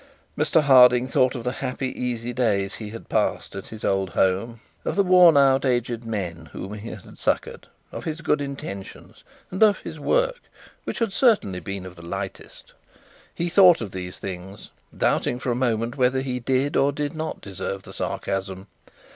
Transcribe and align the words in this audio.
Mr 0.35 0.63
Harding 0.63 1.07
thought 1.07 1.35
of 1.35 1.43
the 1.43 1.51
happy, 1.51 1.89
easy 1.89 2.33
years 2.35 2.73
he 2.73 2.89
had 2.89 3.07
passed 3.07 3.53
in 3.53 3.61
his 3.65 3.85
old 3.85 4.09
house; 4.09 4.57
of 4.83 4.95
the 4.95 5.03
worn 5.03 5.37
out, 5.37 5.63
aged 5.63 6.05
men 6.05 6.47
whom 6.53 6.73
he 6.73 6.89
had 6.89 7.19
succoured; 7.19 7.67
of 7.91 8.03
his 8.05 8.21
good 8.21 8.41
intentions; 8.41 9.23
and 9.51 9.61
of 9.61 9.81
his 9.81 9.99
work, 9.99 10.41
which 10.85 10.97
had 10.97 11.13
certainly 11.13 11.59
been 11.59 11.85
of 11.85 11.95
the 11.95 12.01
lightest. 12.01 12.73
He 13.35 13.47
thought 13.47 13.79
of 13.79 13.91
those 13.91 14.17
things, 14.17 14.71
doubting 14.97 15.37
for 15.37 15.51
a 15.51 15.55
moment 15.55 15.97
whether 15.97 16.21
he 16.21 16.39
did 16.39 16.75
or 16.75 16.91
did 16.91 17.13
not 17.13 17.39
deserve 17.39 17.83
the 17.83 17.93
sarcasm. 17.93 18.65